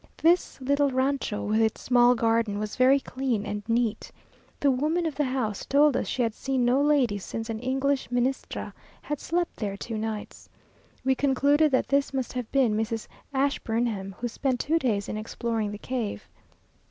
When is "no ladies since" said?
6.65-7.51